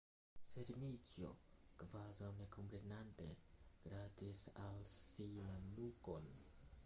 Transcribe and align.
Sed 0.51 0.69
Dmiĉjo, 0.77 1.27
kvazaŭ 1.81 2.29
ne 2.39 2.47
komprenante, 2.55 3.27
gratis 3.85 4.43
al 4.65 4.83
si 4.99 5.31
la 5.37 5.55
nukon. 5.73 6.35